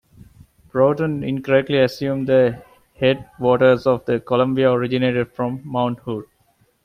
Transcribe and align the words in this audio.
Broughton 0.71 1.23
incorrectly 1.23 1.77
assumed 1.77 2.25
the 2.25 2.63
head 2.95 3.29
waters 3.37 3.85
of 3.85 4.03
the 4.05 4.19
Columbia 4.19 4.71
originated 4.71 5.31
from 5.31 5.61
Mount 5.63 5.99
Hood. 5.99 6.25